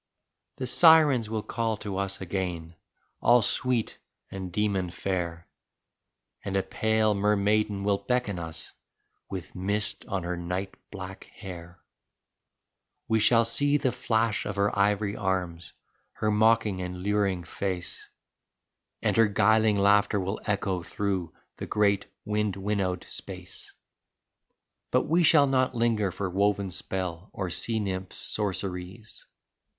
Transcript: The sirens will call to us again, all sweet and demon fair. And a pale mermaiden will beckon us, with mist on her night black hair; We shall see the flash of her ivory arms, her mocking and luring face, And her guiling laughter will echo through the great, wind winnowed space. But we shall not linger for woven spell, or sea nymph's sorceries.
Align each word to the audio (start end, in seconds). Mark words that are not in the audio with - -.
The 0.55 0.65
sirens 0.65 1.29
will 1.29 1.43
call 1.43 1.77
to 1.77 1.97
us 1.97 2.21
again, 2.21 2.73
all 3.21 3.43
sweet 3.43 3.99
and 4.31 4.51
demon 4.51 4.89
fair. 4.89 5.47
And 6.43 6.57
a 6.57 6.63
pale 6.63 7.13
mermaiden 7.13 7.83
will 7.83 7.99
beckon 7.99 8.39
us, 8.39 8.71
with 9.29 9.53
mist 9.53 10.03
on 10.07 10.23
her 10.23 10.35
night 10.35 10.73
black 10.89 11.25
hair; 11.25 11.81
We 13.07 13.19
shall 13.19 13.45
see 13.45 13.77
the 13.77 13.91
flash 13.91 14.47
of 14.47 14.55
her 14.55 14.75
ivory 14.75 15.15
arms, 15.15 15.71
her 16.13 16.31
mocking 16.31 16.81
and 16.81 17.03
luring 17.03 17.43
face, 17.43 18.09
And 19.03 19.15
her 19.17 19.27
guiling 19.27 19.77
laughter 19.77 20.19
will 20.19 20.41
echo 20.47 20.81
through 20.81 21.31
the 21.57 21.67
great, 21.67 22.07
wind 22.25 22.55
winnowed 22.55 23.03
space. 23.07 23.71
But 24.89 25.03
we 25.03 25.21
shall 25.21 25.45
not 25.45 25.75
linger 25.75 26.09
for 26.11 26.27
woven 26.27 26.71
spell, 26.71 27.29
or 27.33 27.51
sea 27.51 27.79
nymph's 27.79 28.17
sorceries. 28.17 29.25